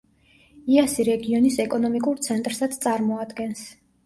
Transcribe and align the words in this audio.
იასი 0.75 1.05
რეგიონის 1.09 1.57
ეკონომიკურ 1.65 2.23
ცენტრსაც 2.29 2.79
წარმოადგენს. 2.89 3.63